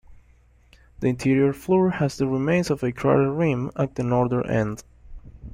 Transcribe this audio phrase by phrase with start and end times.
[0.99, 4.83] The interior floor has the remains of a crater rim at the northern end.